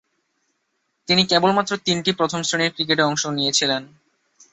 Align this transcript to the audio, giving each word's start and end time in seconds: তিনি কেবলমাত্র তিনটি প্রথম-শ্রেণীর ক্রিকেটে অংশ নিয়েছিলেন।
তিনি 1.07 1.21
কেবলমাত্র 1.25 1.71
তিনটি 1.85 2.11
প্রথম-শ্রেণীর 2.13 2.73
ক্রিকেটে 2.75 3.03
অংশ 3.03 3.23
নিয়েছিলেন। 3.27 3.81